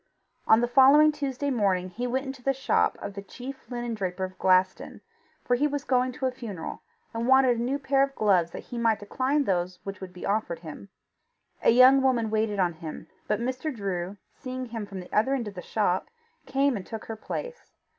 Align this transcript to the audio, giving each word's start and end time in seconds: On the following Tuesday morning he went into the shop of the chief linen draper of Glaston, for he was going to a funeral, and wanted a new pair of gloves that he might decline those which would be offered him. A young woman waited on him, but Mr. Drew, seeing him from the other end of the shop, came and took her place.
On 0.47 0.61
the 0.61 0.67
following 0.67 1.11
Tuesday 1.11 1.51
morning 1.51 1.89
he 1.91 2.07
went 2.07 2.25
into 2.25 2.41
the 2.41 2.53
shop 2.53 2.97
of 3.03 3.13
the 3.13 3.21
chief 3.21 3.69
linen 3.69 3.93
draper 3.93 4.23
of 4.23 4.35
Glaston, 4.39 5.01
for 5.45 5.53
he 5.55 5.67
was 5.67 5.83
going 5.83 6.11
to 6.13 6.25
a 6.25 6.31
funeral, 6.31 6.81
and 7.13 7.27
wanted 7.27 7.59
a 7.59 7.61
new 7.61 7.77
pair 7.77 8.01
of 8.01 8.15
gloves 8.15 8.49
that 8.49 8.63
he 8.63 8.79
might 8.79 8.97
decline 8.97 9.43
those 9.43 9.77
which 9.83 10.01
would 10.01 10.11
be 10.11 10.25
offered 10.25 10.61
him. 10.61 10.89
A 11.61 11.69
young 11.69 12.01
woman 12.01 12.31
waited 12.31 12.57
on 12.57 12.73
him, 12.73 13.09
but 13.27 13.39
Mr. 13.39 13.71
Drew, 13.71 14.17
seeing 14.33 14.65
him 14.65 14.87
from 14.87 15.01
the 15.01 15.13
other 15.13 15.35
end 15.35 15.47
of 15.47 15.53
the 15.53 15.61
shop, 15.61 16.07
came 16.47 16.75
and 16.75 16.83
took 16.83 17.05
her 17.05 17.15
place. 17.15 17.71